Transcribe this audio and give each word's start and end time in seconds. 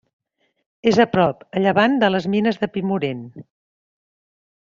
És 0.91 0.95
a 1.03 1.05
prop 1.11 1.43
a 1.59 1.63
llevant 1.65 1.99
de 2.05 2.09
les 2.15 2.27
Mines 2.35 2.59
de 2.63 2.71
Pimorent. 2.79 3.23